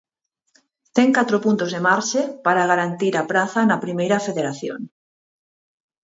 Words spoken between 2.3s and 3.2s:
para garantir